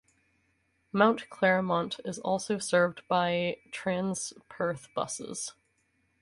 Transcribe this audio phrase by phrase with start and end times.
[0.91, 5.53] Mount Claremont is also served by Transperth buses.